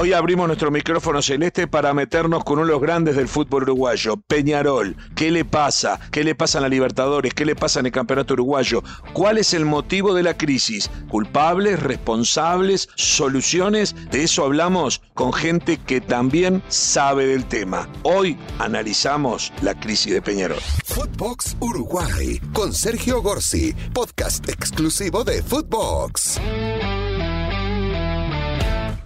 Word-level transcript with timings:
Hoy 0.00 0.12
abrimos 0.12 0.46
nuestro 0.46 0.70
micrófono 0.70 1.20
celeste 1.22 1.66
para 1.66 1.92
meternos 1.92 2.44
con 2.44 2.58
uno 2.58 2.66
de 2.66 2.72
los 2.72 2.80
grandes 2.80 3.16
del 3.16 3.26
fútbol 3.26 3.64
uruguayo, 3.64 4.16
Peñarol. 4.16 4.96
¿Qué 5.16 5.32
le 5.32 5.44
pasa? 5.44 5.98
¿Qué 6.12 6.22
le 6.22 6.36
pasa 6.36 6.58
en 6.58 6.62
la 6.62 6.68
Libertadores? 6.68 7.34
¿Qué 7.34 7.44
le 7.44 7.56
pasa 7.56 7.80
en 7.80 7.86
el 7.86 7.90
Campeonato 7.90 8.34
Uruguayo? 8.34 8.84
¿Cuál 9.12 9.38
es 9.38 9.54
el 9.54 9.64
motivo 9.64 10.14
de 10.14 10.22
la 10.22 10.36
crisis? 10.36 10.88
¿Culpables? 11.08 11.82
¿Responsables? 11.82 12.88
¿Soluciones? 12.94 13.96
De 14.12 14.22
eso 14.22 14.44
hablamos 14.44 15.02
con 15.14 15.32
gente 15.32 15.78
que 15.78 16.00
también 16.00 16.62
sabe 16.68 17.26
del 17.26 17.46
tema. 17.46 17.88
Hoy 18.04 18.38
analizamos 18.60 19.52
la 19.62 19.74
crisis 19.74 20.12
de 20.12 20.22
Peñarol. 20.22 20.60
Footbox 20.84 21.56
Uruguay 21.58 22.40
con 22.52 22.72
Sergio 22.72 23.20
Gorsi, 23.20 23.74
podcast 23.92 24.48
exclusivo 24.48 25.24
de 25.24 25.42
Footbox. 25.42 26.40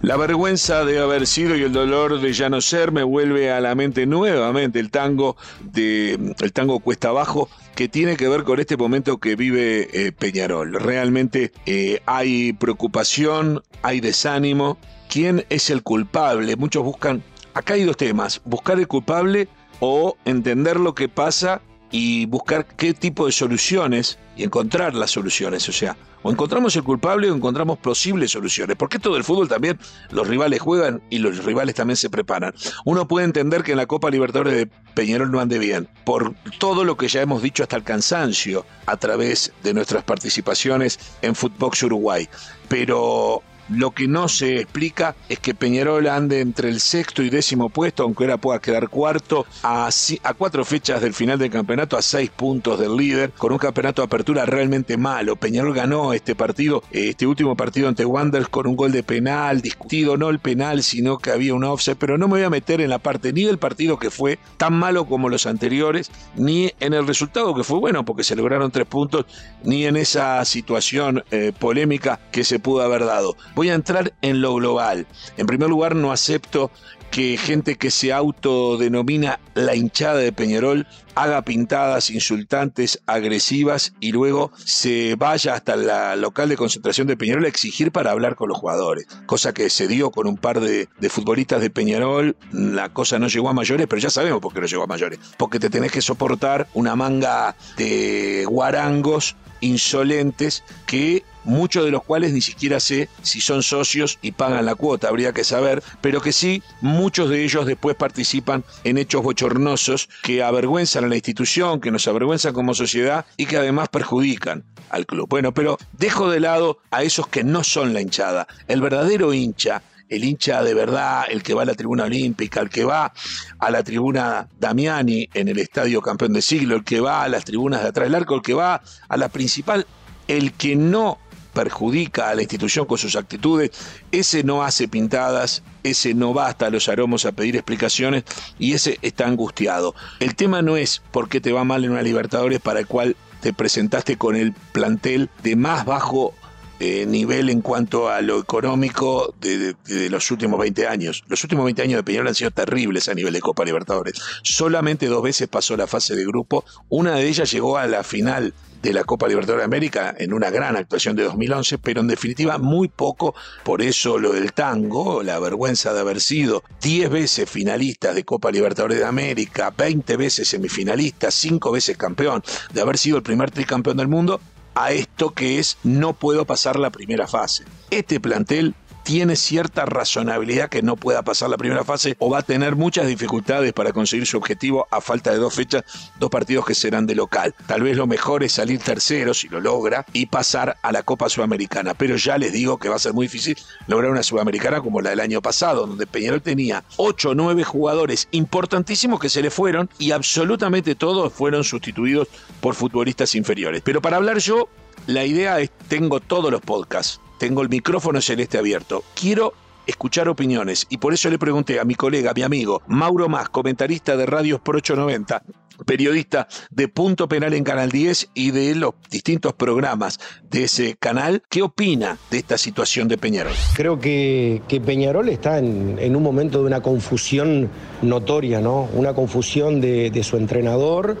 La 0.03 0.17
vergüenza 0.17 0.83
de 0.83 0.99
haber 0.99 1.25
sido 1.25 1.55
y 1.55 1.63
el 1.63 1.71
dolor 1.71 2.19
de 2.19 2.33
ya 2.33 2.49
no 2.49 2.59
ser 2.59 2.91
me 2.91 3.03
vuelve 3.03 3.53
a 3.53 3.61
la 3.61 3.73
mente 3.73 4.05
nuevamente 4.05 4.77
el 4.81 4.91
tango 4.91 5.37
de 5.61 6.35
el 6.41 6.51
tango 6.51 6.81
cuesta 6.81 7.07
abajo 7.07 7.47
que 7.73 7.87
tiene 7.87 8.17
que 8.17 8.27
ver 8.27 8.43
con 8.43 8.59
este 8.59 8.75
momento 8.75 9.17
que 9.19 9.37
vive 9.37 9.87
eh, 9.93 10.11
Peñarol. 10.11 10.73
Realmente 10.73 11.53
eh, 11.65 12.01
hay 12.05 12.51
preocupación, 12.51 13.63
hay 13.81 14.01
desánimo. 14.01 14.77
¿Quién 15.07 15.45
es 15.49 15.69
el 15.69 15.83
culpable? 15.83 16.57
Muchos 16.57 16.83
buscan. 16.83 17.23
Acá 17.53 17.75
hay 17.75 17.85
dos 17.85 17.95
temas: 17.95 18.41
buscar 18.43 18.79
el 18.79 18.89
culpable 18.89 19.47
o 19.79 20.17
entender 20.25 20.81
lo 20.81 20.95
que 20.95 21.07
pasa 21.07 21.61
y 21.93 22.25
buscar 22.25 22.65
qué 22.65 22.95
tipo 22.95 23.27
de 23.27 23.31
soluciones 23.31 24.17
y 24.35 24.43
encontrar 24.43 24.95
las 24.95 25.11
soluciones. 25.11 25.69
O 25.69 25.71
sea, 25.71 25.95
o 26.23 26.31
encontramos 26.31 26.75
el 26.75 26.83
culpable 26.83 27.29
o 27.29 27.35
encontramos 27.35 27.77
posibles 27.77 28.31
soluciones. 28.31 28.75
Porque 28.75 28.97
esto 28.97 29.13
del 29.13 29.23
fútbol 29.23 29.47
también 29.47 29.77
los 30.09 30.27
rivales 30.27 30.59
juegan 30.59 31.03
y 31.11 31.19
los 31.19 31.45
rivales 31.45 31.75
también 31.75 31.95
se 31.95 32.09
preparan. 32.09 32.53
Uno 32.83 33.07
puede 33.07 33.25
entender 33.25 33.61
que 33.61 33.73
en 33.73 33.77
la 33.77 33.85
Copa 33.85 34.09
Libertadores 34.09 34.55
de 34.55 34.65
Peñarol 34.95 35.31
no 35.31 35.39
ande 35.39 35.59
bien, 35.59 35.87
por 36.03 36.33
todo 36.57 36.83
lo 36.83 36.97
que 36.97 37.07
ya 37.07 37.21
hemos 37.21 37.43
dicho 37.43 37.61
hasta 37.61 37.75
el 37.75 37.83
cansancio 37.83 38.65
a 38.87 38.97
través 38.97 39.53
de 39.61 39.75
nuestras 39.75 40.03
participaciones 40.03 40.99
en 41.21 41.35
Footbox 41.35 41.83
Uruguay. 41.83 42.27
Pero 42.69 43.43
lo 43.69 43.91
que 43.91 44.07
no 44.07 44.27
se 44.27 44.59
explica 44.59 45.15
es 45.29 45.39
que 45.39 45.53
Peñarol 45.53 46.07
ande 46.07 46.41
entre 46.41 46.69
el 46.69 46.79
sexto 46.79 47.23
y 47.23 47.29
décimo 47.29 47.69
puesto, 47.69 48.03
aunque 48.03 48.23
ahora 48.25 48.37
pueda 48.37 48.59
quedar 48.59 48.89
cuarto, 48.89 49.45
a, 49.63 49.89
cuatro 50.37 50.65
fechas 50.65 51.01
del 51.01 51.13
final 51.13 51.39
del 51.39 51.49
campeonato, 51.49 51.97
a 51.97 52.01
seis 52.01 52.29
puntos 52.29 52.79
del 52.79 52.95
líder, 52.95 53.31
con 53.31 53.51
un 53.51 53.57
campeonato 53.57 54.01
de 54.01 54.07
apertura 54.07 54.45
realmente 54.45 54.97
malo. 54.97 55.35
Peñarol 55.35 55.73
ganó 55.73 56.13
este 56.13 56.35
partido, 56.35 56.83
este 56.91 57.25
último 57.25 57.55
partido 57.55 57.87
ante 57.87 58.05
Wanderers 58.05 58.49
con 58.49 58.67
un 58.67 58.75
gol 58.75 58.91
de 58.91 59.03
penal, 59.03 59.61
discutido 59.61 60.17
no 60.17 60.29
el 60.29 60.39
penal, 60.39 60.83
sino 60.83 61.17
que 61.17 61.31
había 61.31 61.53
un 61.53 61.63
offset, 61.63 61.97
pero 61.97 62.17
no 62.17 62.27
me 62.27 62.33
voy 62.33 62.43
a 62.43 62.49
meter 62.49 62.81
en 62.81 62.89
la 62.89 62.99
parte 62.99 63.33
ni 63.33 63.43
del 63.43 63.57
partido 63.57 63.97
que 63.97 64.11
fue 64.11 64.39
tan 64.57 64.73
malo 64.73 65.05
como 65.05 65.29
los 65.29 65.45
anteriores, 65.45 66.11
ni 66.35 66.71
en 66.79 66.93
el 66.93 67.07
resultado 67.07 67.55
que 67.55 67.63
fue 67.63 67.79
bueno, 67.79 68.05
porque 68.05 68.23
se 68.23 68.35
lograron 68.35 68.71
tres 68.71 68.87
puntos, 68.87 69.25
ni 69.63 69.85
en 69.85 69.95
esa 69.95 70.43
situación 70.45 71.23
eh, 71.31 71.51
polémica 71.57 72.19
que 72.31 72.43
se 72.43 72.59
pudo 72.59 72.81
haber 72.81 73.05
dado. 73.05 73.35
A 73.69 73.75
entrar 73.75 74.13
en 74.21 74.41
lo 74.41 74.55
global. 74.55 75.07
En 75.37 75.47
primer 75.47 75.69
lugar, 75.69 75.95
no 75.95 76.11
acepto 76.11 76.71
que 77.13 77.37
gente 77.37 77.75
que 77.75 77.91
se 77.91 78.11
autodenomina 78.11 79.39
la 79.53 79.75
hinchada 79.75 80.17
de 80.17 80.31
Peñarol 80.31 80.87
haga 81.13 81.43
pintadas 81.43 82.09
insultantes, 82.09 83.01
agresivas 83.05 83.93
y 83.99 84.11
luego 84.11 84.51
se 84.57 85.13
vaya 85.15 85.53
hasta 85.53 85.75
la 85.75 86.15
local 86.15 86.49
de 86.49 86.57
concentración 86.57 87.05
de 87.05 87.15
Peñarol 87.15 87.45
a 87.45 87.49
exigir 87.49 87.91
para 87.91 88.09
hablar 88.09 88.35
con 88.35 88.49
los 88.49 88.57
jugadores. 88.57 89.05
Cosa 89.27 89.53
que 89.53 89.69
se 89.69 89.87
dio 89.87 90.09
con 90.09 90.25
un 90.25 90.37
par 90.37 90.59
de, 90.59 90.89
de, 90.99 91.09
futbolistas 91.09 91.61
de 91.61 91.69
Peñarol. 91.69 92.35
La 92.51 92.89
cosa 92.89 93.19
no 93.19 93.27
llegó 93.27 93.47
a 93.47 93.53
mayores, 93.53 93.85
pero 93.87 94.01
ya 94.01 94.09
sabemos 94.09 94.41
por 94.41 94.51
qué 94.51 94.61
no 94.61 94.65
llegó 94.65 94.81
a 94.81 94.87
mayores. 94.87 95.19
Porque 95.37 95.59
te 95.59 95.69
tenés 95.69 95.91
que 95.91 96.01
soportar 96.01 96.67
una 96.73 96.95
manga 96.95 97.55
de 97.77 98.43
guarangos 98.47 99.35
insolentes 99.61 100.63
que 100.87 101.23
muchos 101.43 101.85
de 101.85 101.91
los 101.91 102.03
cuales 102.03 102.33
ni 102.33 102.41
siquiera 102.41 102.79
sé 102.79 103.09
si 103.21 103.41
son 103.41 103.63
socios 103.63 104.19
y 104.21 104.31
pagan 104.31 104.65
la 104.65 104.75
cuota, 104.75 105.09
habría 105.09 105.33
que 105.33 105.43
saber, 105.43 105.83
pero 106.01 106.21
que 106.21 106.33
sí, 106.33 106.63
muchos 106.81 107.29
de 107.29 107.43
ellos 107.43 107.65
después 107.65 107.95
participan 107.95 108.63
en 108.83 108.97
hechos 108.97 109.23
bochornosos 109.23 110.09
que 110.23 110.43
avergüenzan 110.43 111.05
a 111.05 111.07
la 111.07 111.15
institución, 111.15 111.79
que 111.79 111.91
nos 111.91 112.07
avergüenzan 112.07 112.53
como 112.53 112.73
sociedad 112.73 113.25
y 113.37 113.45
que 113.45 113.57
además 113.57 113.89
perjudican 113.89 114.63
al 114.89 115.05
club. 115.05 115.27
Bueno, 115.29 115.53
pero 115.53 115.77
dejo 115.93 116.29
de 116.29 116.39
lado 116.39 116.79
a 116.91 117.03
esos 117.03 117.27
que 117.27 117.43
no 117.43 117.63
son 117.63 117.93
la 117.93 118.01
hinchada. 118.01 118.47
El 118.67 118.81
verdadero 118.81 119.33
hincha 119.33 119.81
el 120.09 120.23
hincha 120.23 120.61
de 120.63 120.73
verdad, 120.73 121.23
el 121.29 121.41
que 121.41 121.53
va 121.53 121.63
a 121.63 121.65
la 121.65 121.73
tribuna 121.73 122.03
olímpica, 122.03 122.59
el 122.59 122.69
que 122.69 122.83
va 122.83 123.11
a 123.59 123.71
la 123.71 123.83
tribuna 123.83 124.47
Damiani 124.59 125.27
en 125.33 125.47
el 125.47 125.59
estadio 125.59 126.01
campeón 126.01 126.33
de 126.33 126.41
siglo, 126.41 126.75
el 126.75 126.83
que 126.83 126.99
va 126.99 127.23
a 127.23 127.29
las 127.29 127.45
tribunas 127.45 127.81
de 127.81 127.89
atrás 127.89 128.07
del 128.07 128.15
arco, 128.15 128.35
el 128.35 128.41
que 128.41 128.53
va 128.53 128.81
a 129.07 129.17
la 129.17 129.29
principal, 129.29 129.87
el 130.27 130.53
que 130.53 130.75
no 130.75 131.17
perjudica 131.53 132.29
a 132.29 132.35
la 132.35 132.41
institución 132.41 132.85
con 132.85 132.97
sus 132.97 133.15
actitudes, 133.15 133.71
ese 134.11 134.43
no 134.43 134.63
hace 134.63 134.87
pintadas, 134.87 135.63
ese 135.83 136.13
no 136.13 136.33
va 136.33 136.47
hasta 136.47 136.69
los 136.69 136.89
aromos 136.89 137.25
a 137.25 137.31
pedir 137.31 137.55
explicaciones 137.55 138.23
y 138.59 138.73
ese 138.73 138.97
está 139.01 139.27
angustiado. 139.27 139.95
El 140.19 140.35
tema 140.35 140.61
no 140.61 140.77
es 140.77 141.01
por 141.11 141.29
qué 141.29 141.39
te 141.41 141.51
va 141.51 141.63
mal 141.63 141.83
en 141.85 141.91
una 141.91 142.01
Libertadores 142.01 142.59
para 142.59 142.79
el 142.79 142.87
cual 142.87 143.15
te 143.41 143.53
presentaste 143.53 144.17
con 144.17 144.35
el 144.35 144.53
plantel 144.53 145.29
de 145.43 145.55
más 145.55 145.85
bajo 145.85 146.33
eh, 146.79 147.05
nivel 147.05 147.49
en 147.49 147.61
cuanto 147.61 148.09
a 148.09 148.21
lo 148.21 148.39
económico 148.39 149.33
de, 149.39 149.75
de, 149.85 150.09
los 150.09 150.29
últimos 150.31 150.59
20 150.59 150.87
años. 150.87 151.23
Los 151.27 151.43
últimos 151.43 151.63
20 151.63 151.81
años 151.81 151.97
de 151.97 152.03
Peñarol 152.03 152.27
han 152.27 152.35
sido 152.35 152.51
terribles 152.51 153.07
a 153.07 153.13
nivel 153.13 153.31
de 153.31 153.39
Copa 153.39 153.63
Libertadores. 153.63 154.15
Solamente 154.41 155.05
dos 155.05 155.23
veces 155.23 155.47
pasó 155.47 155.77
la 155.77 155.87
fase 155.87 156.15
de 156.15 156.25
grupo, 156.25 156.65
una 156.89 157.15
de 157.15 157.27
ellas 157.27 157.51
llegó 157.51 157.77
a 157.77 157.87
la 157.87 158.03
final 158.03 158.53
de 158.83 158.93
la 158.93 159.05
Copa 159.05 159.27
Libertadores 159.27 159.61
de 159.61 159.65
América 159.65 160.13
en 160.19 160.33
una 160.33 160.51
gran 160.51 160.75
actuación 160.75 161.15
de 161.15 161.23
2011, 161.23 161.77
pero 161.79 162.01
en 162.01 162.07
definitiva 162.07 162.57
muy 162.57 162.89
poco, 162.89 163.33
por 163.63 163.81
eso 163.81 164.19
lo 164.19 164.33
del 164.33 164.51
tango, 164.51 165.23
la 165.23 165.39
vergüenza 165.39 165.93
de 165.93 166.01
haber 166.01 166.19
sido 166.19 166.63
10 166.81 167.09
veces 167.09 167.49
finalista 167.49 168.13
de 168.13 168.25
Copa 168.25 168.51
Libertadores 168.51 168.99
de 168.99 169.05
América, 169.05 169.73
20 169.75 170.17
veces 170.17 170.49
semifinalista, 170.49 171.31
5 171.31 171.71
veces 171.71 171.97
campeón, 171.97 172.43
de 172.73 172.81
haber 172.81 172.97
sido 172.97 173.17
el 173.17 173.23
primer 173.23 173.51
tricampeón 173.51 173.95
del 173.95 174.09
mundo, 174.09 174.41
a 174.75 174.91
esto 174.91 175.31
que 175.31 175.59
es 175.59 175.77
no 175.83 176.13
puedo 176.13 176.45
pasar 176.45 176.77
la 176.77 176.91
primera 176.91 177.27
fase. 177.27 177.63
Este 177.89 178.19
plantel 178.19 178.75
tiene 179.03 179.35
cierta 179.35 179.85
razonabilidad 179.85 180.69
que 180.69 180.81
no 180.81 180.95
pueda 180.95 181.21
pasar 181.21 181.49
la 181.49 181.57
primera 181.57 181.83
fase 181.83 182.15
o 182.19 182.29
va 182.29 182.39
a 182.39 182.43
tener 182.43 182.75
muchas 182.75 183.07
dificultades 183.07 183.73
para 183.73 183.91
conseguir 183.91 184.25
su 184.25 184.37
objetivo 184.37 184.87
a 184.91 185.01
falta 185.01 185.31
de 185.31 185.37
dos 185.37 185.53
fechas, 185.53 185.83
dos 186.19 186.29
partidos 186.29 186.65
que 186.65 186.73
serán 186.73 187.05
de 187.05 187.15
local. 187.15 187.53
Tal 187.67 187.83
vez 187.83 187.97
lo 187.97 188.07
mejor 188.07 188.43
es 188.43 188.53
salir 188.53 188.79
tercero 188.79 189.33
si 189.33 189.49
lo 189.49 189.59
logra 189.59 190.05
y 190.13 190.27
pasar 190.27 190.77
a 190.81 190.91
la 190.91 191.03
Copa 191.03 191.29
Sudamericana, 191.29 191.93
pero 191.93 192.15
ya 192.15 192.37
les 192.37 192.53
digo 192.53 192.77
que 192.77 192.89
va 192.89 192.95
a 192.95 192.99
ser 192.99 193.13
muy 193.13 193.25
difícil 193.25 193.57
lograr 193.87 194.11
una 194.11 194.23
Sudamericana 194.23 194.81
como 194.81 195.01
la 195.01 195.09
del 195.09 195.19
año 195.19 195.41
pasado, 195.41 195.85
donde 195.85 196.07
Peñarol 196.07 196.41
tenía 196.41 196.83
8 196.97 197.31
o 197.31 197.35
9 197.35 197.63
jugadores 197.63 198.27
importantísimos 198.31 199.19
que 199.19 199.29
se 199.29 199.41
le 199.41 199.49
fueron 199.49 199.89
y 199.99 200.11
absolutamente 200.11 200.95
todos 200.95 201.33
fueron 201.33 201.63
sustituidos 201.63 202.27
por 202.61 202.75
futbolistas 202.75 203.35
inferiores. 203.35 203.81
Pero 203.83 204.01
para 204.01 204.17
hablar 204.17 204.39
yo, 204.39 204.69
la 205.07 205.25
idea 205.25 205.59
es, 205.59 205.71
tengo 205.89 206.19
todos 206.21 206.49
los 206.51 206.61
podcasts 206.61 207.19
tengo 207.43 207.61
el 207.61 207.67
micrófono 207.67 208.21
celeste 208.21 208.57
abierto. 208.57 209.03
Quiero 209.19 209.51
escuchar 209.85 210.29
opiniones 210.29 210.87
y 210.89 210.95
por 210.95 211.13
eso 211.13 211.29
le 211.29 211.37
pregunté 211.37 211.77
a 211.77 211.83
mi 211.83 211.93
colega, 211.93 212.31
mi 212.33 212.41
amigo 212.41 212.81
Mauro 212.87 213.27
Más, 213.27 213.49
comentarista 213.49 214.15
de 214.15 214.25
Radios 214.25 214.61
Pro 214.61 214.77
890, 214.77 215.43
periodista 215.85 216.47
de 216.71 216.87
Punto 216.87 217.27
Penal 217.27 217.53
en 217.53 217.65
Canal 217.65 217.91
10 217.91 218.29
y 218.33 218.51
de 218.51 218.75
los 218.75 218.93
distintos 219.11 219.51
programas 219.55 220.21
de 220.49 220.63
ese 220.63 220.95
canal, 220.95 221.43
¿qué 221.49 221.63
opina 221.63 222.17
de 222.31 222.37
esta 222.37 222.57
situación 222.57 223.09
de 223.09 223.17
Peñarol? 223.17 223.51
Creo 223.73 223.99
que, 223.99 224.61
Peñarol 224.85 225.27
está 225.27 225.57
en, 225.57 226.15
un 226.15 226.23
momento 226.23 226.59
de 226.59 226.67
una 226.67 226.79
confusión 226.79 227.69
notoria, 228.01 228.61
¿no? 228.61 228.87
Una 228.93 229.13
confusión 229.13 229.81
de 229.81 230.23
su 230.23 230.37
entrenador 230.37 231.17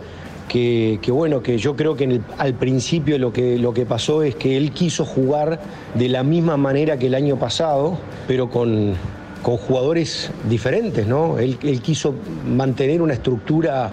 que, 0.53 1.11
bueno, 1.11 1.41
que 1.41 1.57
yo 1.57 1.75
creo 1.75 1.95
que 1.95 2.21
al 2.37 2.53
principio 2.53 3.17
lo 3.17 3.33
que, 3.33 3.57
lo 3.57 3.73
que 3.73 3.87
pasó 3.87 4.21
es 4.21 4.35
que 4.35 4.55
él 4.55 4.71
quiso 4.71 5.03
jugar 5.03 5.59
de 5.95 6.09
la 6.09 6.21
misma 6.21 6.57
manera 6.57 6.99
que 6.99 7.07
el 7.07 7.15
año 7.15 7.39
pasado, 7.39 7.97
pero 8.27 8.51
con, 8.51 8.93
con 9.41 9.57
jugadores 9.57 10.29
diferentes, 10.47 11.07
¿no? 11.07 11.39
Él, 11.39 11.57
quiso 11.81 12.13
mantener 12.47 13.01
una 13.01 13.13
estructura 13.13 13.89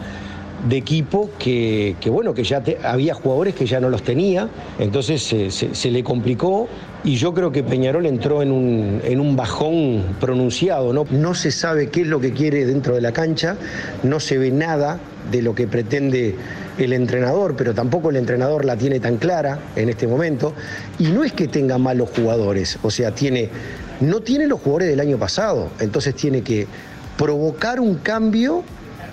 de 0.68 0.76
equipo 0.76 1.30
que, 1.38 1.96
que 1.98 2.10
bueno, 2.10 2.34
que 2.34 2.44
ya 2.44 2.62
había 2.84 3.14
jugadores 3.14 3.54
que 3.54 3.64
ya 3.64 3.80
no 3.80 3.88
los 3.88 4.02
tenía, 4.02 4.50
entonces 4.78 5.34
se 5.72 5.90
le 5.90 6.04
complicó 6.04 6.68
y 7.02 7.16
yo 7.16 7.32
creo 7.32 7.50
que 7.50 7.62
Peñarol 7.62 8.06
entró 8.06 8.42
en 8.42 8.52
un, 8.52 9.00
en 9.04 9.20
un 9.20 9.36
bajón 9.36 10.16
pronunciado, 10.20 10.92
¿no? 10.92 11.06
No 11.10 11.34
se 11.34 11.50
sabe 11.50 11.88
qué 11.88 12.02
es 12.02 12.06
lo 12.06 12.20
que 12.20 12.32
quiere 12.32 12.66
dentro 12.66 12.94
de 12.94 13.00
la 13.00 13.12
cancha, 13.12 13.56
no 14.02 14.20
se 14.20 14.36
ve 14.36 14.50
nada 14.50 14.98
de 15.30 15.42
lo 15.42 15.54
que 15.54 15.66
pretende 15.66 16.36
el 16.78 16.92
entrenador, 16.92 17.56
pero 17.56 17.74
tampoco 17.74 18.10
el 18.10 18.16
entrenador 18.16 18.64
la 18.64 18.76
tiene 18.76 19.00
tan 19.00 19.16
clara 19.16 19.58
en 19.76 19.88
este 19.88 20.06
momento. 20.06 20.54
Y 20.98 21.08
no 21.08 21.24
es 21.24 21.32
que 21.32 21.48
tenga 21.48 21.78
malos 21.78 22.10
jugadores, 22.10 22.78
o 22.82 22.90
sea, 22.90 23.14
tiene, 23.14 23.48
no 24.00 24.20
tiene 24.20 24.46
los 24.46 24.60
jugadores 24.60 24.88
del 24.88 25.00
año 25.00 25.18
pasado, 25.18 25.70
entonces 25.80 26.14
tiene 26.14 26.42
que 26.42 26.66
provocar 27.16 27.80
un 27.80 27.96
cambio 27.96 28.62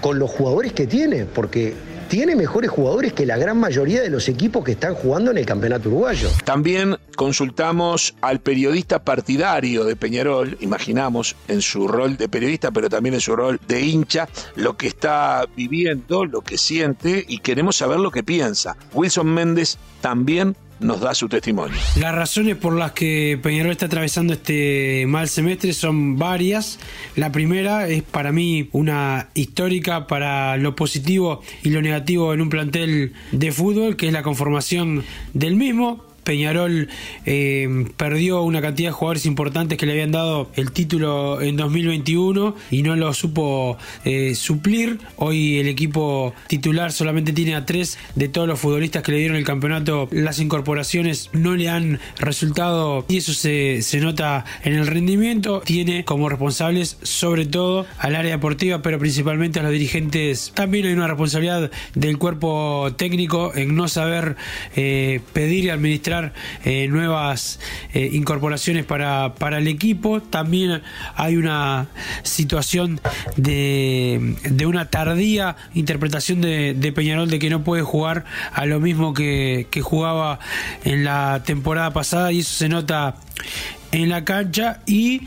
con 0.01 0.19
los 0.19 0.29
jugadores 0.29 0.73
que 0.73 0.87
tiene, 0.87 1.25
porque 1.25 1.73
tiene 2.07 2.35
mejores 2.35 2.69
jugadores 2.69 3.13
que 3.13 3.25
la 3.25 3.37
gran 3.37 3.57
mayoría 3.57 4.01
de 4.01 4.09
los 4.09 4.29
equipos 4.29 4.63
que 4.63 4.73
están 4.73 4.95
jugando 4.95 5.31
en 5.31 5.37
el 5.37 5.45
campeonato 5.45 5.89
uruguayo. 5.89 6.29
También 6.43 6.97
consultamos 7.15 8.15
al 8.21 8.39
periodista 8.39 9.03
partidario 9.03 9.83
de 9.83 9.95
Peñarol, 9.95 10.57
imaginamos 10.61 11.35
en 11.47 11.61
su 11.61 11.87
rol 11.87 12.17
de 12.17 12.29
periodista, 12.29 12.71
pero 12.71 12.89
también 12.89 13.15
en 13.15 13.21
su 13.21 13.35
rol 13.35 13.59
de 13.67 13.81
hincha, 13.81 14.27
lo 14.55 14.77
que 14.77 14.87
está 14.87 15.45
viviendo, 15.55 16.25
lo 16.25 16.41
que 16.41 16.57
siente 16.57 17.25
y 17.27 17.39
queremos 17.39 17.75
saber 17.75 17.99
lo 17.99 18.11
que 18.11 18.23
piensa. 18.23 18.77
Wilson 18.93 19.27
Méndez 19.27 19.77
también 20.01 20.55
nos 20.79 21.01
da 21.01 21.13
su 21.13 21.27
testimonio. 21.29 21.77
Las 21.99 22.13
razones 22.13 22.55
por 22.55 22.73
las 22.73 22.91
que 22.91 23.39
Peñarol 23.41 23.71
está 23.71 23.87
atravesando 23.87 24.33
este 24.33 25.05
mal 25.07 25.27
semestre 25.27 25.73
son 25.73 26.17
varias. 26.17 26.79
La 27.15 27.31
primera 27.31 27.87
es 27.87 28.03
para 28.03 28.31
mí 28.31 28.69
una 28.71 29.29
histórica 29.33 30.07
para 30.07 30.57
lo 30.57 30.75
positivo 30.75 31.41
y 31.63 31.69
lo 31.69 31.81
negativo 31.81 32.33
en 32.33 32.41
un 32.41 32.49
plantel 32.49 33.13
de 33.31 33.51
fútbol, 33.51 33.95
que 33.95 34.07
es 34.07 34.13
la 34.13 34.23
conformación 34.23 35.03
del 35.33 35.55
mismo. 35.55 36.06
Peñarol 36.27 36.89
eh, 37.25 37.85
perdió 37.95 38.41
una 38.41 38.61
cantidad 38.61 38.89
de 38.89 38.91
jugadores 38.91 39.25
importantes 39.25 39.77
que 39.77 39.85
le 39.85 39.93
habían 39.93 40.11
dado 40.11 40.51
el 40.55 40.73
título 40.73 41.41
en 41.41 41.55
2021 41.55 42.53
y 42.69 42.83
no 42.83 42.97
lo 42.97 43.13
supo 43.13 43.77
eh, 44.03 44.35
suplir. 44.35 44.99
Hoy 45.15 45.57
el 45.59 45.69
equipo 45.69 46.33
titular 46.47 46.91
solamente 46.91 47.31
tiene 47.31 47.55
a 47.55 47.65
tres 47.65 47.97
de 48.15 48.27
todos 48.27 48.45
los 48.45 48.59
futbolistas 48.59 49.03
que 49.03 49.13
le 49.13 49.19
dieron 49.19 49.37
el 49.37 49.45
campeonato. 49.45 50.09
Las 50.11 50.39
incorporaciones 50.39 51.29
no 51.31 51.55
le 51.55 51.69
han 51.69 52.01
resultado 52.19 53.05
y 53.07 53.19
eso 53.19 53.31
se, 53.31 53.81
se 53.81 54.01
nota 54.01 54.43
en 54.65 54.73
el 54.73 54.85
rendimiento. 54.85 55.61
Tiene 55.61 56.03
como 56.03 56.27
responsables 56.27 56.97
sobre 57.03 57.45
todo 57.45 57.85
al 57.99 58.15
área 58.15 58.31
deportiva, 58.31 58.81
pero 58.81 58.99
principalmente 58.99 59.61
a 59.61 59.63
los 59.63 59.71
dirigentes. 59.71 60.51
También 60.53 60.87
hay 60.87 60.93
una 60.93 61.07
responsabilidad 61.07 61.71
del 61.95 62.17
cuerpo 62.17 62.89
técnico 62.97 63.53
en 63.55 63.77
no 63.77 63.87
saber 63.87 64.35
eh, 64.75 65.21
pedir 65.31 65.63
y 65.63 65.69
administrar 65.69 66.16
eh, 66.63 66.87
nuevas 66.87 67.59
eh, 67.93 68.09
incorporaciones 68.13 68.85
para, 68.85 69.35
para, 69.35 69.57
el 69.57 69.67
equipo. 69.67 70.21
También 70.21 70.81
hay 71.15 71.37
una 71.37 71.87
situación 72.23 72.99
de, 73.35 74.35
de 74.43 74.65
una 74.65 74.89
tardía 74.89 75.55
interpretación 75.73 76.41
de, 76.41 76.73
de, 76.73 76.91
Peñarol 76.91 77.29
de 77.29 77.39
que 77.39 77.49
no 77.49 77.63
puede 77.63 77.83
jugar 77.83 78.25
a 78.53 78.65
lo 78.65 78.79
mismo 78.79 79.13
que, 79.13 79.67
que 79.71 79.81
jugaba 79.81 80.39
en 80.83 81.03
la 81.03 81.43
temporada 81.45 81.91
pasada 81.91 82.31
y 82.31 82.39
eso 82.39 82.53
se 82.53 82.69
nota 82.69 83.15
en 83.91 84.09
la 84.09 84.23
cancha 84.25 84.81
y 84.85 85.21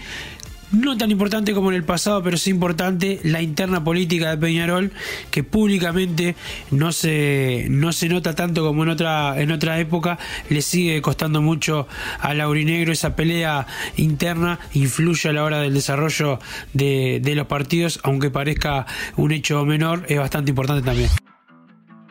no 0.72 0.96
tan 0.96 1.10
importante 1.10 1.54
como 1.54 1.70
en 1.70 1.76
el 1.76 1.84
pasado, 1.84 2.22
pero 2.22 2.36
sí 2.36 2.50
importante 2.50 3.20
la 3.24 3.42
interna 3.42 3.82
política 3.82 4.30
de 4.30 4.38
Peñarol, 4.38 4.92
que 5.30 5.42
públicamente 5.42 6.36
no 6.70 6.92
se, 6.92 7.66
no 7.70 7.92
se 7.92 8.08
nota 8.08 8.34
tanto 8.34 8.64
como 8.64 8.82
en 8.82 8.90
otra, 8.90 9.40
en 9.40 9.52
otra 9.52 9.78
época, 9.78 10.18
le 10.48 10.62
sigue 10.62 11.00
costando 11.02 11.42
mucho 11.42 11.88
a 12.20 12.34
Laurinegro 12.34 12.92
esa 12.92 13.16
pelea 13.16 13.66
interna, 13.96 14.58
influye 14.74 15.28
a 15.28 15.32
la 15.32 15.44
hora 15.44 15.60
del 15.60 15.74
desarrollo 15.74 16.38
de, 16.72 17.20
de 17.22 17.34
los 17.34 17.46
partidos, 17.46 18.00
aunque 18.02 18.30
parezca 18.30 18.86
un 19.16 19.32
hecho 19.32 19.64
menor, 19.64 20.04
es 20.08 20.18
bastante 20.18 20.50
importante 20.50 20.82
también. 20.82 21.10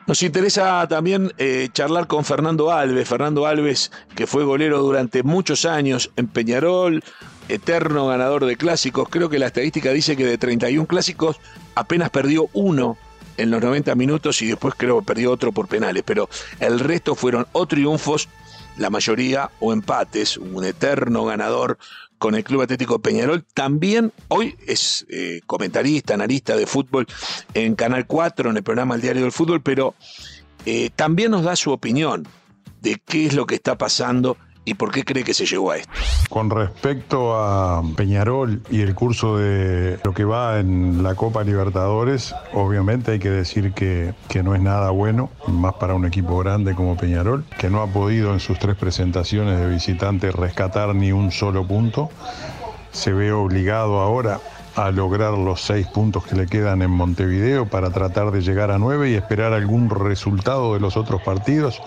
Nos 0.09 0.23
interesa 0.23 0.87
también 0.87 1.31
eh, 1.37 1.69
charlar 1.71 2.07
con 2.07 2.25
Fernando 2.25 2.71
Alves. 2.71 3.07
Fernando 3.07 3.45
Alves, 3.45 3.91
que 4.15 4.25
fue 4.25 4.43
golero 4.43 4.79
durante 4.79 5.21
muchos 5.21 5.65
años 5.65 6.09
en 6.15 6.27
Peñarol, 6.27 7.03
eterno 7.49 8.07
ganador 8.07 8.45
de 8.45 8.55
clásicos. 8.55 9.09
Creo 9.09 9.29
que 9.29 9.39
la 9.39 9.47
estadística 9.47 9.91
dice 9.91 10.15
que 10.15 10.25
de 10.25 10.37
31 10.37 10.87
clásicos 10.87 11.39
apenas 11.75 12.09
perdió 12.09 12.49
uno 12.53 12.97
en 13.37 13.51
los 13.51 13.61
90 13.61 13.95
minutos 13.95 14.41
y 14.41 14.47
después 14.47 14.73
creo 14.77 14.99
que 14.99 15.05
perdió 15.05 15.31
otro 15.31 15.51
por 15.51 15.67
penales. 15.67 16.03
Pero 16.05 16.29
el 16.59 16.79
resto 16.79 17.15
fueron 17.15 17.47
o 17.51 17.65
triunfos, 17.65 18.29
la 18.77 18.89
mayoría 18.89 19.49
o 19.59 19.73
empates. 19.73 20.37
Un 20.37 20.63
eterno 20.63 21.25
ganador 21.25 21.77
con 22.19 22.35
el 22.35 22.43
Club 22.43 22.61
Atlético 22.61 22.99
Peñarol. 22.99 23.43
También 23.53 24.11
hoy 24.27 24.55
es 24.67 25.05
eh, 25.09 25.41
comentarista, 25.47 26.13
analista 26.13 26.55
de 26.55 26.67
fútbol 26.67 27.07
en 27.53 27.75
Canal 27.75 28.05
4, 28.05 28.51
en 28.51 28.57
el 28.57 28.63
programa 28.63 28.95
El 28.95 29.01
Diario 29.01 29.23
del 29.23 29.31
Fútbol, 29.31 29.61
pero 29.61 29.95
eh, 30.65 30.91
también 30.95 31.31
nos 31.31 31.43
da 31.43 31.55
su 31.55 31.71
opinión 31.71 32.27
de 32.81 33.01
qué 33.05 33.25
es 33.25 33.33
lo 33.33 33.45
que 33.45 33.55
está 33.55 33.77
pasando 33.77 34.37
y 34.69 34.75
por 34.75 34.91
qué 34.91 35.03
cree 35.03 35.23
que 35.23 35.33
se 35.33 35.45
llegó 35.45 35.71
a 35.71 35.77
esto. 35.77 35.91
Con 36.29 36.49
respecto 36.51 37.35
a 37.35 37.81
Peñarol 37.95 38.61
y 38.69 38.81
el 38.81 38.93
curso 38.93 39.37
de 39.37 39.99
lo 40.03 40.13
que 40.13 40.23
va 40.25 40.59
en 40.59 41.01
la 41.01 41.15
Copa 41.15 41.43
Libertadores, 41.43 42.35
obviamente 42.53 43.13
hay 43.13 43.19
que 43.19 43.31
decir 43.31 43.73
que, 43.73 44.13
que 44.27 44.43
no 44.43 44.53
es 44.53 44.61
nada 44.61 44.91
bueno, 44.91 45.31
más 45.47 45.73
para 45.73 45.95
un 45.95 46.05
equipo 46.05 46.37
grande 46.37 46.75
como 46.75 46.95
Peñarol, 46.97 47.45
que 47.57 47.71
no 47.71 47.81
ha 47.81 47.87
podido 47.87 48.31
en 48.31 48.39
sus 48.39 48.59
tres 48.59 48.75
presentaciones 48.75 49.59
de 49.59 49.67
visitante 49.67 50.31
rescatar 50.31 50.93
ni 50.93 51.11
un 51.11 51.31
solo 51.31 51.65
punto. 51.65 52.11
Se 52.91 53.11
ve 53.11 53.31
obligado 53.31 53.99
ahora 53.99 54.39
a 54.75 54.91
lograr 54.91 55.33
los 55.33 55.61
seis 55.61 55.87
puntos 55.87 56.25
que 56.25 56.35
le 56.35 56.45
quedan 56.45 56.83
en 56.83 56.91
Montevideo 56.91 57.67
para 57.67 57.89
tratar 57.89 58.31
de 58.31 58.41
llegar 58.41 58.69
a 58.69 58.77
nueve 58.77 59.09
y 59.09 59.15
esperar 59.15 59.53
algún 59.53 59.89
resultado 59.89 60.75
de 60.75 60.79
los 60.79 60.95
otros 60.95 61.21
partidos 61.23 61.81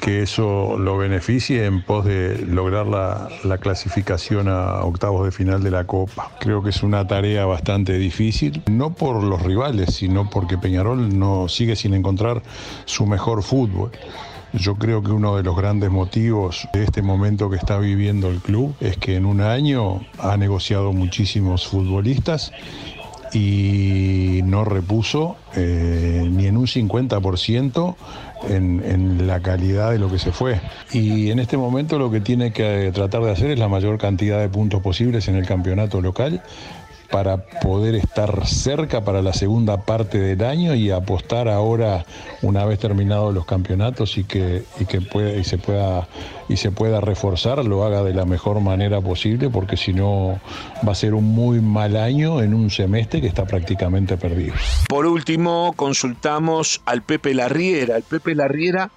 que 0.00 0.22
eso 0.22 0.76
lo 0.78 0.96
beneficie 0.96 1.66
en 1.66 1.82
pos 1.82 2.04
de 2.04 2.44
lograr 2.46 2.86
la, 2.86 3.28
la, 3.44 3.58
clasificación 3.58 4.48
a 4.48 4.82
octavos 4.82 5.24
de 5.24 5.30
final 5.30 5.62
de 5.62 5.70
la 5.70 5.84
Copa. 5.84 6.32
Creo 6.40 6.62
que 6.62 6.70
es 6.70 6.82
una 6.82 7.06
tarea 7.06 7.44
bastante 7.44 7.98
difícil, 7.98 8.62
no 8.70 8.94
por 8.94 9.22
los 9.22 9.42
rivales, 9.42 9.94
sino 9.94 10.30
porque 10.30 10.56
Peñarol 10.56 11.18
no 11.18 11.48
sigue 11.48 11.76
sin 11.76 11.94
encontrar 11.94 12.42
su 12.86 13.06
mejor 13.06 13.42
fútbol. 13.42 13.90
Yo 14.52 14.74
creo 14.74 15.02
que 15.02 15.12
uno 15.12 15.36
de 15.36 15.44
los 15.44 15.56
grandes 15.56 15.90
motivos 15.90 16.66
de 16.72 16.82
este 16.82 17.02
momento 17.02 17.50
que 17.50 17.56
está 17.56 17.78
viviendo 17.78 18.30
el 18.30 18.40
club 18.40 18.74
es 18.80 18.96
que 18.96 19.14
en 19.14 19.24
un 19.24 19.40
año 19.40 20.00
ha 20.18 20.36
negociado 20.36 20.92
muchísimos 20.92 21.68
futbolistas 21.68 22.52
y 23.32 24.40
no 24.44 24.64
repuso 24.64 25.36
eh, 25.54 26.28
ni 26.30 26.46
en 26.46 26.56
un 26.56 26.66
50% 26.66 27.94
en, 28.48 28.82
en, 28.84 29.26
la 29.26 29.40
calidad 29.40 29.92
de 29.92 29.98
lo 29.98 30.10
que 30.10 30.18
se 30.18 30.32
fue. 30.32 30.60
Y 30.92 31.30
en 31.30 31.38
este 31.38 31.56
momento 31.56 31.98
lo 31.98 32.10
que 32.10 32.20
tiene 32.20 32.52
que 32.52 32.90
tratar 32.92 33.22
de 33.22 33.30
hacer 33.30 33.50
es 33.50 33.58
la 33.58 33.68
mayor 33.68 33.98
cantidad 33.98 34.40
de 34.40 34.48
puntos 34.48 34.82
posibles 34.82 35.28
en 35.28 35.36
el 35.36 35.46
campeonato 35.46 36.00
local 36.00 36.42
para 37.10 37.38
poder 37.38 37.94
estar 37.94 38.46
cerca 38.46 39.04
para 39.04 39.22
la 39.22 39.32
segunda 39.32 39.78
parte 39.84 40.18
del 40.18 40.44
año 40.44 40.74
y 40.74 40.90
apostar 40.90 41.48
ahora 41.48 42.04
una 42.42 42.64
vez 42.64 42.78
terminados 42.78 43.34
los 43.34 43.46
campeonatos 43.46 44.16
y 44.18 44.24
que, 44.24 44.64
y 44.78 44.84
que 44.84 45.00
se 45.44 45.58
pueda 45.58 46.08
y 46.50 46.56
se 46.56 46.72
pueda 46.72 47.00
reforzar, 47.00 47.64
lo 47.64 47.84
haga 47.84 48.02
de 48.02 48.12
la 48.12 48.24
mejor 48.24 48.60
manera 48.60 49.00
posible, 49.00 49.48
porque 49.50 49.76
si 49.76 49.92
no 49.92 50.40
va 50.86 50.92
a 50.92 50.94
ser 50.96 51.14
un 51.14 51.24
muy 51.24 51.60
mal 51.60 51.96
año 51.96 52.42
en 52.42 52.54
un 52.54 52.70
semestre 52.70 53.20
que 53.20 53.28
está 53.28 53.44
prácticamente 53.44 54.16
perdido. 54.16 54.54
Por 54.88 55.06
último, 55.06 55.72
consultamos 55.76 56.82
al 56.86 57.02
Pepe 57.02 57.34
Larriera. 57.34 57.96
El 57.96 58.02
Pepe 58.02 58.34
Larriera 58.34 58.90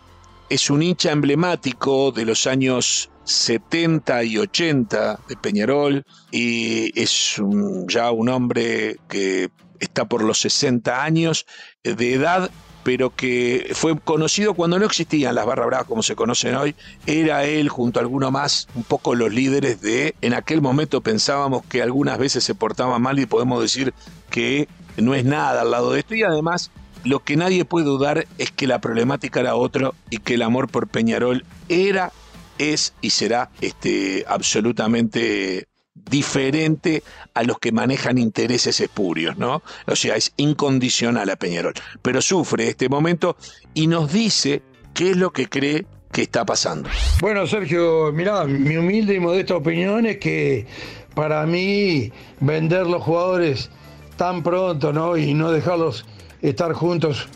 es 0.50 0.70
un 0.70 0.84
hincha 0.84 1.12
emblemático 1.12 2.12
de 2.12 2.26
los 2.26 2.48
años 2.48 3.10
70 3.26 4.24
y 4.24 4.38
80 4.38 5.20
de 5.28 5.36
Peñarol 5.38 6.04
y 6.32 7.00
es 7.00 7.42
ya 7.88 8.12
un 8.12 8.30
hombre 8.30 8.98
que 9.08 9.50
está 9.80 10.06
por 10.06 10.24
los 10.24 10.40
60 10.42 11.04
años 11.04 11.46
de 11.84 12.14
edad 12.14 12.52
pero 12.84 13.16
que 13.16 13.72
fue 13.74 13.98
conocido 13.98 14.54
cuando 14.54 14.78
no 14.78 14.86
existían 14.86 15.36
las 15.36 15.46
barra 15.46 15.66
bravas 15.66 15.88
como 15.88 16.04
se 16.04 16.16
conocen 16.16 16.56
hoy. 16.56 16.76
Era 17.06 17.46
él, 17.46 17.70
junto 17.70 18.00
a 18.00 18.04
alguno 18.04 18.30
más, 18.30 18.68
un 18.76 18.84
poco 18.84 19.16
los 19.16 19.34
líderes 19.34 19.82
de. 19.82 20.16
En 20.22 20.34
aquel 20.34 20.62
momento 20.62 21.02
pensábamos 21.02 21.66
que 21.66 21.82
algunas 21.82 22.18
veces 22.18 22.44
se 22.44 22.56
portaba 22.56 23.00
mal 23.00 23.20
y 23.20 23.26
podemos 23.26 23.62
decir 23.62 23.94
que 24.30 24.68
no 24.98 25.16
es 25.16 25.26
nada 25.26 25.62
al 25.62 25.72
lado 25.72 25.94
de 25.94 26.00
esto. 26.00 26.14
Y 26.14 26.24
además, 26.24 26.72
lo 27.04 27.20
que 27.20 27.36
nadie 27.36 27.66
puede 27.66 27.86
dudar 27.86 28.28
es 28.38 28.52
que 28.52 28.68
la 28.68 28.80
problemática 28.80 29.40
era 29.40 29.56
otro 29.56 29.96
y 30.10 30.18
que 30.18 30.36
el 30.36 30.42
amor 30.42 30.70
por 30.70 30.88
Peñarol 30.88 31.46
era 31.70 32.12
es 32.58 32.94
y 33.02 33.10
será 33.10 33.50
este, 33.62 34.26
absolutamente 34.28 35.68
diferente 35.96 37.04
a 37.34 37.44
los 37.44 37.60
que 37.60 37.72
manejan 37.72 38.18
intereses 38.18 38.80
espurios, 38.80 39.38
¿no? 39.38 39.64
O 39.88 39.96
sea, 39.96 40.16
es 40.16 40.34
incondicional 40.38 41.30
a 41.30 41.36
Peñarol, 41.36 41.74
pero 42.02 42.22
sufre 42.22 42.68
este 42.68 42.90
momento 42.90 43.38
y 43.74 43.88
nos 43.88 44.12
dice 44.12 44.62
qué 44.94 45.12
es 45.12 45.18
lo 45.18 45.32
que 45.32 45.48
cree 45.48 45.86
que 46.12 46.24
está 46.24 46.46
pasando. 46.46 46.90
Bueno, 47.22 47.48
Sergio, 47.48 48.12
mirá, 48.12 48.46
mi 48.46 48.78
humilde 48.78 49.16
y 49.16 49.20
modesta 49.20 49.56
opinión 49.56 50.06
es 50.06 50.18
que 50.18 50.68
para 51.16 51.46
mí 51.46 52.12
vender 52.40 52.86
los 52.88 53.02
jugadores 53.02 53.70
tan 54.16 54.44
pronto, 54.44 54.94
¿no? 54.94 55.18
Y 55.18 55.34
no 55.34 55.52
dejarlos 55.52 56.06
estar 56.50 56.74
juntos 56.74 57.28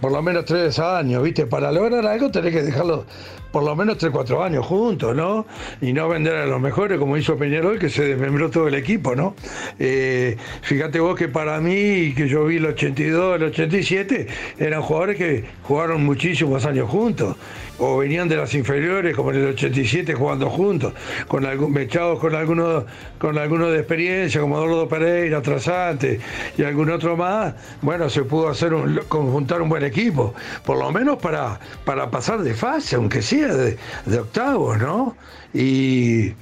por 0.00 0.12
lo 0.12 0.22
menos 0.22 0.44
tres 0.44 0.78
años, 0.78 1.22
¿viste? 1.22 1.46
Para 1.46 1.72
lograr 1.72 2.06
algo 2.06 2.30
tenés 2.30 2.52
que 2.52 2.62
dejarlos 2.62 3.04
por 3.52 3.62
lo 3.62 3.74
menos 3.74 3.98
3, 3.98 4.12
4 4.12 4.44
años 4.44 4.66
juntos, 4.66 5.14
¿no? 5.14 5.46
Y 5.80 5.92
no 5.92 6.08
vender 6.08 6.36
a 6.36 6.46
los 6.46 6.60
mejores 6.60 6.98
como 6.98 7.16
hizo 7.16 7.36
Peñarol, 7.36 7.78
que 7.78 7.88
se 7.88 8.04
desmembró 8.04 8.50
todo 8.50 8.68
el 8.68 8.74
equipo, 8.74 9.16
¿no? 9.16 9.34
Eh, 9.78 10.36
fíjate 10.62 11.00
vos 11.00 11.16
que 11.16 11.28
para 11.28 11.60
mí, 11.60 12.14
que 12.14 12.28
yo 12.28 12.44
vi 12.44 12.56
el 12.56 12.66
82, 12.66 13.36
el 13.36 13.42
87, 13.44 14.26
eran 14.58 14.82
jugadores 14.82 15.16
que 15.16 15.44
jugaron 15.62 16.04
muchísimos 16.04 16.64
años 16.64 16.88
juntos, 16.88 17.36
o 17.78 17.98
venían 17.98 18.28
de 18.28 18.36
las 18.36 18.54
inferiores, 18.54 19.16
como 19.16 19.32
en 19.32 19.38
el 19.38 19.46
87, 19.48 20.14
jugando 20.14 20.50
juntos, 20.50 20.92
con 21.26 21.46
algún, 21.46 21.72
mechados 21.72 22.18
con 22.18 22.34
algunos, 22.34 22.84
con 23.18 23.38
algunos 23.38 23.72
de 23.72 23.78
experiencia, 23.78 24.40
como 24.40 24.58
Eduardo 24.58 24.88
Pereira, 24.88 25.40
Trasante 25.40 26.20
y 26.58 26.62
algún 26.62 26.90
otro 26.90 27.16
más, 27.16 27.54
bueno, 27.80 28.10
se 28.10 28.22
pudo 28.24 28.48
hacer 28.48 28.74
un, 28.74 29.00
conjuntar 29.08 29.62
un 29.62 29.70
buen 29.70 29.84
equipo, 29.84 30.34
por 30.64 30.78
lo 30.78 30.92
menos 30.92 31.18
para, 31.18 31.58
para 31.84 32.10
pasar 32.10 32.42
de 32.42 32.54
fase, 32.54 32.96
aunque 32.96 33.22
sí 33.22 33.39
de, 33.48 34.18
octavos, 34.18 34.78
¿no? 34.78 35.16
Y, 35.52 36.32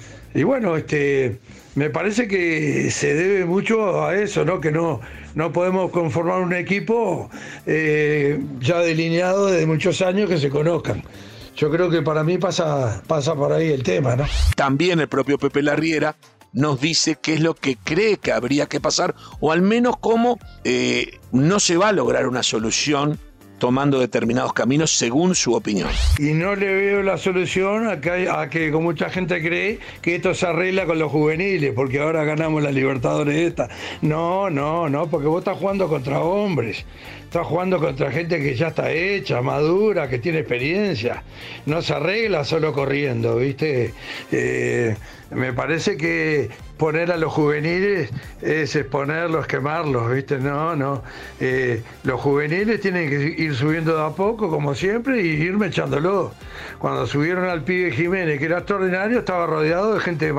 bueno, 0.45 0.77
este, 0.77 1.39
me 1.75 1.91
parece 1.91 2.29
que 2.29 2.91
se 2.91 3.15
debe 3.15 3.45
mucho 3.45 4.05
a 4.05 4.17
eso, 4.17 4.45
¿no? 4.45 4.61
Que 4.61 4.71
no, 4.71 5.01
no 5.35 5.53
podemos 5.53 5.91
conformar 5.91 6.41
un 6.41 6.55
equipo 6.55 7.31
eh, 7.67 8.41
ya 8.61 8.79
delineado 8.81 9.47
desde 9.47 9.67
muchos 9.67 10.01
años 10.03 10.29
que 10.29 10.39
se 10.39 10.49
conozcan. 10.51 11.03
Yo 11.57 11.71
creo 11.71 11.91
que 11.91 12.03
para 12.03 12.23
mí 12.23 12.39
pasa, 12.39 13.03
pasa 13.07 13.35
por 13.35 13.53
ahí 13.53 13.73
el 13.73 13.83
tema, 13.83 14.15
¿no? 14.15 14.27
También 14.55 15.01
el 15.01 15.09
propio 15.09 15.39
Pepe 15.39 15.63
Larriera 15.63 16.15
nos 16.53 16.81
dice 16.81 17.19
qué 17.21 17.35
es 17.35 17.41
lo 17.41 17.55
que 17.55 17.77
cree 17.77 18.17
que 18.17 18.33
habría 18.33 18.67
que 18.67 18.81
pasar, 18.81 19.15
o 19.41 19.53
al 19.53 19.63
menos 19.63 19.97
cómo 19.99 20.39
eh, 20.65 21.19
no 21.33 21.61
se 21.61 21.77
va 21.77 21.89
a 21.89 21.93
lograr 21.93 22.27
una 22.27 22.43
solución 22.43 23.19
tomando 23.59 23.99
determinados 23.99 24.53
caminos 24.53 24.93
según 24.93 25.35
su 25.35 25.55
opinión. 25.55 25.89
Y 26.19 26.33
no 26.33 26.55
le 26.55 26.73
veo 26.73 27.03
la 27.03 27.19
solución 27.19 27.89
a 27.89 28.01
que, 28.01 28.71
como 28.73 28.89
mucha 28.89 29.11
gente 29.11 29.43
cree 29.43 29.79
que 30.01 30.17
esto 30.17 30.33
se 30.33 30.47
arregla 30.47 30.87
con 30.87 30.99
los 30.99 31.11
juveniles, 31.13 31.73
porque 31.75 32.01
ahora 32.01 32.25
ganamos 32.25 32.63
la 32.63 32.71
Libertadores 32.71 33.37
esta. 33.37 33.69
No, 34.01 34.49
no, 34.49 34.89
no, 34.89 35.09
porque 35.09 35.27
vos 35.27 35.41
estás 35.41 35.59
jugando 35.59 35.89
contra 35.89 36.21
hombres, 36.21 36.85
estás 37.25 37.47
jugando 37.47 37.79
contra 37.79 38.11
gente 38.11 38.39
que 38.39 38.55
ya 38.55 38.69
está 38.69 38.91
hecha, 38.93 39.43
madura, 39.43 40.09
que 40.09 40.19
tiene 40.19 40.39
experiencia. 40.39 41.23
No 41.67 41.83
se 41.83 41.95
arregla 41.95 42.45
solo 42.45 42.73
corriendo, 42.73 43.37
¿viste? 43.37 43.93
Eh, 44.33 44.97
me 45.31 45.53
parece 45.53 45.97
que 45.97 46.49
poner 46.79 47.11
a 47.11 47.17
los 47.17 47.33
juveniles 47.33 48.11
es 48.41 48.75
exponerlos, 48.77 49.47
quemarlos, 49.47 50.11
¿viste? 50.13 50.39
No, 50.39 50.77
no. 50.77 51.03
Eh, 51.41 51.83
los 52.05 52.21
juveniles 52.21 52.81
tienen 52.81 53.11
que 53.11 53.43
ir 53.43 53.55
subiendo 53.55 53.97
de 53.97 54.03
a 54.03 54.11
poco, 54.11 54.49
como 54.49 54.75
siempre, 54.75 55.21
y 55.21 55.27
irme 55.27 55.67
echándolo. 55.67 56.33
Cuando 56.79 57.07
subieron 57.07 57.45
al 57.45 57.65
pibe 57.65 57.91
Jiménez, 57.91 58.39
que 58.39 58.45
era 58.45 58.59
extraordinario, 58.59 59.19
estaba 59.19 59.47
rodeado 59.47 59.95
de 59.95 60.01
gente, 60.01 60.33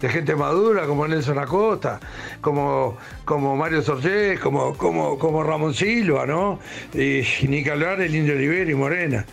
de 0.00 0.08
gente 0.08 0.34
madura, 0.34 0.86
como 0.86 1.06
Nelson 1.06 1.38
Acosta, 1.38 2.00
como, 2.40 2.96
como 3.26 3.54
Mario 3.54 3.82
Sorgés, 3.82 4.40
como, 4.40 4.76
como, 4.76 5.18
como 5.18 5.42
Ramón 5.42 5.74
Silva, 5.74 6.26
¿no? 6.26 6.58
Y, 6.94 7.22
ni 7.46 7.62
que 7.62 7.70
hablar 7.70 7.98
del 7.98 8.14
Indio 8.14 8.34
Olivera 8.34 8.70
y 8.70 8.74
Morena. 8.74 9.26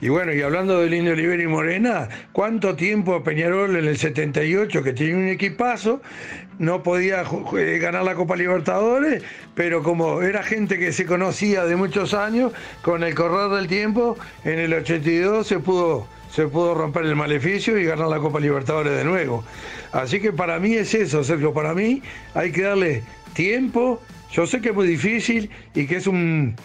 Y 0.00 0.08
bueno, 0.08 0.32
y 0.32 0.40
hablando 0.42 0.80
del 0.80 0.94
Indio 0.94 1.12
Olivera 1.12 1.42
y 1.42 1.48
Morena, 1.48 2.08
¿cuánto 2.32 2.76
tiempo 2.76 3.24
Peñarol 3.24 3.76
en 3.76 3.86
el 3.86 3.98
78, 4.46 4.82
que 4.82 4.92
tenía 4.92 5.16
un 5.16 5.28
equipazo, 5.28 6.00
no 6.58 6.82
podía 6.82 7.24
ganar 7.80 8.04
la 8.04 8.14
Copa 8.14 8.36
Libertadores, 8.36 9.22
pero 9.54 9.82
como 9.82 10.22
era 10.22 10.42
gente 10.42 10.78
que 10.78 10.92
se 10.92 11.04
conocía 11.04 11.64
de 11.64 11.76
muchos 11.76 12.14
años, 12.14 12.52
con 12.82 13.02
el 13.02 13.14
correr 13.14 13.50
del 13.56 13.66
tiempo, 13.66 14.16
en 14.44 14.58
el 14.58 14.72
82 14.72 15.46
se 15.46 15.58
pudo, 15.58 16.06
se 16.30 16.46
pudo 16.46 16.74
romper 16.74 17.04
el 17.04 17.16
maleficio 17.16 17.78
y 17.78 17.84
ganar 17.84 18.08
la 18.08 18.18
Copa 18.18 18.40
Libertadores 18.40 18.96
de 18.96 19.04
nuevo. 19.04 19.44
Así 19.92 20.20
que 20.20 20.32
para 20.32 20.58
mí 20.58 20.74
es 20.74 20.94
eso, 20.94 21.24
Sergio, 21.24 21.52
para 21.52 21.74
mí 21.74 22.02
hay 22.34 22.52
que 22.52 22.62
darle 22.62 23.02
tiempo. 23.34 24.00
Yo 24.32 24.46
sé 24.46 24.60
que 24.60 24.70
es 24.70 24.74
muy 24.74 24.86
difícil 24.86 25.50
y 25.74 25.86
que 25.86 25.96
es 25.96 26.06
un 26.06 26.56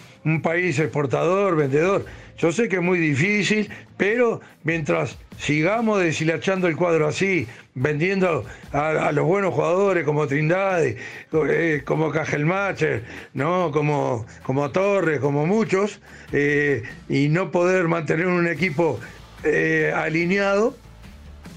país 0.42 0.78
exportador, 0.78 1.56
vendedor. 1.56 2.04
Yo 2.42 2.50
sé 2.50 2.68
que 2.68 2.76
es 2.76 2.82
muy 2.82 2.98
difícil, 2.98 3.70
pero 3.96 4.40
mientras 4.64 5.16
sigamos 5.38 6.02
deshilachando 6.02 6.66
el 6.66 6.74
cuadro 6.74 7.06
así, 7.06 7.46
vendiendo 7.76 8.44
a, 8.72 9.12
los 9.12 9.24
buenos 9.24 9.54
jugadores 9.54 10.04
como 10.04 10.26
Trindade, 10.26 10.96
eh, 11.32 11.82
como 11.84 12.10
Cajelmacher, 12.10 13.04
¿no? 13.32 13.70
como, 13.70 14.26
como 14.42 14.72
Torres, 14.72 15.20
como 15.20 15.46
muchos, 15.46 16.00
eh, 16.32 16.82
y 17.08 17.28
no 17.28 17.52
poder 17.52 17.86
mantener 17.86 18.26
un 18.26 18.48
equipo 18.48 18.98
eh, 19.44 19.92
alineado, 19.94 20.76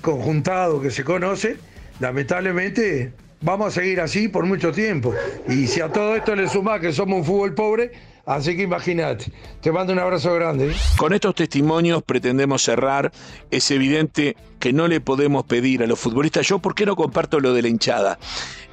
conjuntado, 0.01 0.83
que 0.83 0.91
se 0.91 1.03
conoce, 1.03 1.57
lamentablemente 1.99 3.11
vamos 3.41 3.69
a 3.69 3.81
seguir 3.81 4.01
así 4.01 4.27
por 4.27 4.45
mucho 4.45 4.71
tiempo. 4.71 5.15
Y 5.47 5.65
si 5.65 5.81
a 5.81 5.89
todo 5.89 6.15
esto 6.15 6.35
le 6.35 6.47
suma 6.47 6.79
que 6.79 6.91
somos 6.91 7.21
un 7.21 7.25
fútbol 7.25 7.55
pobre, 7.55 7.91
Así 8.25 8.55
que 8.55 8.63
imagínate, 8.63 9.31
te 9.61 9.71
mando 9.71 9.93
un 9.93 9.99
abrazo 9.99 10.33
grande. 10.33 10.73
Con 10.97 11.13
estos 11.13 11.35
testimonios 11.35 12.01
pretendemos 12.01 12.63
cerrar. 12.63 13.11
Es 13.51 13.69
evidente 13.69 14.35
que 14.59 14.73
no 14.73 14.87
le 14.87 14.99
podemos 14.99 15.45
pedir 15.45 15.83
a 15.83 15.87
los 15.87 15.99
futbolistas. 15.99 16.47
Yo, 16.47 16.59
¿por 16.59 16.73
qué 16.73 16.87
no 16.87 16.95
comparto 16.95 17.39
lo 17.39 17.53
de 17.53 17.61
la 17.61 17.67
hinchada? 17.67 18.17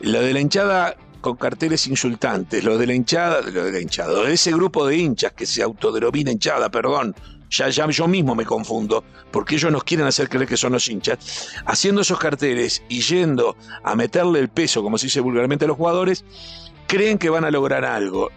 Lo 0.01 0.21
de 0.23 0.33
la 0.33 0.41
hinchada 0.41 0.97
con 1.21 1.37
carteles 1.37 1.87
insultantes, 1.87 2.65
lo 2.65 2.79
de 2.79 2.87
la 2.87 2.95
hinchada, 2.95 3.43
lo 3.43 3.65
de 3.65 3.73
la 3.73 3.81
hinchada, 3.81 4.25
de 4.25 4.33
ese 4.33 4.53
grupo 4.53 4.87
de 4.87 4.97
hinchas 4.97 5.33
que 5.33 5.47
se 5.47 5.63
autodenomina 5.63 6.33
hinchada, 6.33 6.69
perdón, 6.69 7.15
ya, 7.49 7.69
ya, 7.69 7.89
yo 7.89 8.09
mismo 8.09 8.35
me 8.35 8.45
confundo, 8.45 9.05
porque 9.31 9.55
ellos 9.55 9.71
nos 9.71 9.85
quieren 9.85 10.07
hacer 10.07 10.29
creer 10.29 10.49
que 10.49 10.57
son 10.57 10.73
los 10.73 10.89
hinchas, 10.89 11.53
haciendo 11.65 12.01
esos 12.01 12.19
carteles 12.19 12.83
y 12.89 13.03
yendo 13.03 13.57
a 13.85 13.95
meterle 13.95 14.41
el 14.41 14.49
peso, 14.49 14.83
como 14.83 14.99
se 14.99 15.07
dice 15.07 15.21
vulgarmente 15.21 15.65
a 15.65 15.69
los 15.69 15.77
jugadores, 15.77 16.25
creen 16.89 17.19
que 17.19 17.31
van 17.31 17.45
a 17.45 17.51
lograr 17.53 17.85
algo 17.85 18.31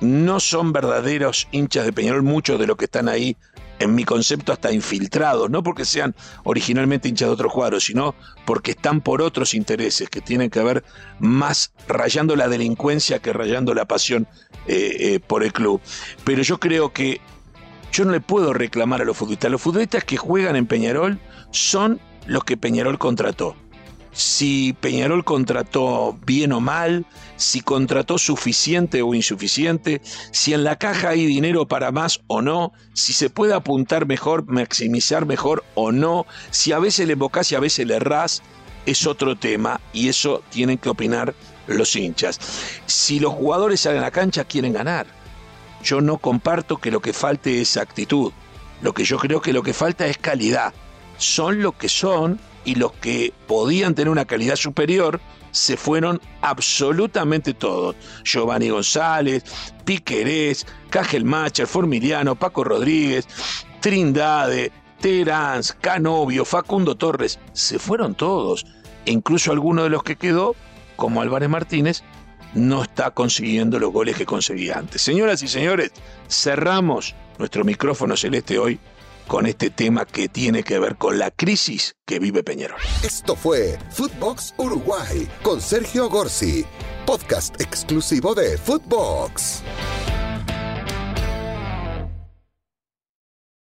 no 0.00 0.40
son 0.40 0.72
verdaderos 0.72 1.48
hinchas 1.52 1.84
de 1.84 1.92
Peñarol, 1.92 2.22
muchos 2.22 2.58
de 2.58 2.66
los 2.66 2.76
que 2.76 2.86
están 2.86 3.08
ahí, 3.08 3.36
en 3.78 3.94
mi 3.94 4.04
concepto, 4.04 4.52
hasta 4.52 4.72
infiltrados, 4.72 5.50
no 5.50 5.62
porque 5.62 5.84
sean 5.84 6.14
originalmente 6.44 7.08
hinchas 7.08 7.28
de 7.28 7.34
otros 7.34 7.52
cuadros, 7.52 7.84
sino 7.84 8.14
porque 8.46 8.70
están 8.70 9.00
por 9.02 9.20
otros 9.20 9.52
intereses 9.52 10.08
que 10.08 10.20
tienen 10.20 10.48
que 10.48 10.62
ver 10.62 10.84
más 11.18 11.72
rayando 11.86 12.36
la 12.36 12.48
delincuencia 12.48 13.18
que 13.18 13.32
rayando 13.32 13.74
la 13.74 13.84
pasión 13.84 14.26
eh, 14.66 14.96
eh, 14.98 15.20
por 15.20 15.42
el 15.42 15.52
club. 15.52 15.80
Pero 16.24 16.42
yo 16.42 16.58
creo 16.58 16.92
que 16.92 17.20
yo 17.92 18.04
no 18.04 18.12
le 18.12 18.20
puedo 18.20 18.52
reclamar 18.52 19.02
a 19.02 19.04
los 19.04 19.16
futbolistas. 19.16 19.50
Los 19.50 19.60
futbolistas 19.60 20.04
que 20.04 20.16
juegan 20.16 20.56
en 20.56 20.66
Peñarol 20.66 21.18
son 21.50 22.00
los 22.26 22.44
que 22.44 22.56
Peñarol 22.56 22.98
contrató 22.98 23.56
si 24.16 24.72
Peñarol 24.80 25.24
contrató 25.24 26.18
bien 26.24 26.52
o 26.52 26.60
mal, 26.60 27.04
si 27.36 27.60
contrató 27.60 28.16
suficiente 28.16 29.02
o 29.02 29.14
insuficiente, 29.14 30.00
si 30.32 30.54
en 30.54 30.64
la 30.64 30.76
caja 30.76 31.10
hay 31.10 31.26
dinero 31.26 31.68
para 31.68 31.92
más 31.92 32.22
o 32.26 32.40
no, 32.40 32.72
si 32.94 33.12
se 33.12 33.28
puede 33.28 33.52
apuntar 33.52 34.06
mejor, 34.06 34.46
maximizar 34.46 35.26
mejor 35.26 35.64
o 35.74 35.92
no, 35.92 36.24
si 36.50 36.72
a 36.72 36.78
veces 36.78 37.06
le 37.06 37.12
embocás 37.12 37.52
y 37.52 37.56
a 37.56 37.60
veces 37.60 37.86
le 37.86 37.96
errás, 37.96 38.42
es 38.86 39.06
otro 39.06 39.36
tema 39.36 39.82
y 39.92 40.08
eso 40.08 40.42
tienen 40.48 40.78
que 40.78 40.88
opinar 40.88 41.34
los 41.66 41.94
hinchas. 41.94 42.40
Si 42.86 43.20
los 43.20 43.34
jugadores 43.34 43.80
salen 43.80 43.98
a 43.98 44.02
la 44.02 44.10
cancha 44.10 44.44
quieren 44.44 44.72
ganar. 44.72 45.06
Yo 45.82 46.00
no 46.00 46.16
comparto 46.16 46.78
que 46.78 46.90
lo 46.90 47.00
que 47.00 47.12
falte 47.12 47.60
es 47.60 47.76
actitud. 47.76 48.32
Lo 48.80 48.94
que 48.94 49.04
yo 49.04 49.18
creo 49.18 49.42
que 49.42 49.52
lo 49.52 49.62
que 49.62 49.74
falta 49.74 50.06
es 50.06 50.16
calidad. 50.16 50.72
Son 51.18 51.60
lo 51.60 51.72
que 51.72 51.88
son 51.88 52.40
y 52.66 52.74
los 52.74 52.92
que 52.92 53.32
podían 53.46 53.94
tener 53.94 54.10
una 54.10 54.26
calidad 54.26 54.56
superior 54.56 55.20
se 55.52 55.78
fueron 55.78 56.20
absolutamente 56.42 57.54
todos. 57.54 57.96
Giovanni 58.24 58.68
González, 58.68 59.44
Piquerés, 59.86 60.66
Cajelmacher, 60.90 61.66
Formiliano, 61.66 62.34
Paco 62.34 62.64
Rodríguez, 62.64 63.26
Trindade, 63.80 64.70
Terans, 65.00 65.72
Canovio, 65.80 66.44
Facundo 66.44 66.96
Torres, 66.96 67.38
se 67.54 67.78
fueron 67.78 68.14
todos. 68.14 68.66
E 69.06 69.12
incluso 69.12 69.52
alguno 69.52 69.84
de 69.84 69.90
los 69.90 70.02
que 70.02 70.16
quedó, 70.16 70.56
como 70.96 71.22
Álvarez 71.22 71.48
Martínez, 71.48 72.02
no 72.54 72.82
está 72.82 73.12
consiguiendo 73.12 73.78
los 73.78 73.92
goles 73.92 74.16
que 74.16 74.26
conseguía 74.26 74.78
antes. 74.78 75.00
Señoras 75.02 75.42
y 75.42 75.48
señores, 75.48 75.92
cerramos 76.28 77.14
nuestro 77.38 77.64
micrófono 77.64 78.16
celeste 78.16 78.58
hoy 78.58 78.80
con 79.26 79.46
este 79.46 79.70
tema 79.70 80.04
que 80.04 80.28
tiene 80.28 80.62
que 80.62 80.78
ver 80.78 80.96
con 80.96 81.18
la 81.18 81.30
crisis 81.30 81.96
que 82.06 82.18
vive 82.18 82.42
Peñarol. 82.42 82.80
Esto 83.02 83.36
fue 83.36 83.78
Footbox 83.90 84.54
Uruguay 84.56 85.28
con 85.42 85.60
Sergio 85.60 86.08
Gorsi, 86.08 86.64
podcast 87.04 87.60
exclusivo 87.60 88.34
de 88.34 88.56
Footbox. 88.58 89.62